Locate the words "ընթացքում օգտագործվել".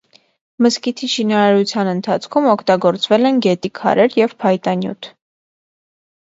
1.91-3.29